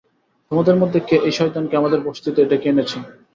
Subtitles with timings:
[0.51, 2.99] তোমাদের মধ্যে কে এই শয়তানকে আমাদের বসতিতে ডেকে এনেছো?